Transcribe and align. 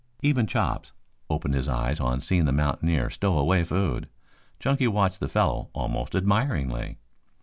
Even 0.23 0.47
Chops 0.47 0.93
opened 1.29 1.53
his 1.53 1.69
eyes 1.69 1.99
on 1.99 2.21
seeing 2.21 2.45
the 2.45 2.51
mountaineer 2.51 3.11
stow 3.11 3.37
away 3.37 3.63
food. 3.63 4.09
Chunky 4.59 4.87
watched 4.87 5.19
the 5.19 5.29
fellow 5.29 5.69
almost 5.75 6.15
admiringly. 6.15 6.97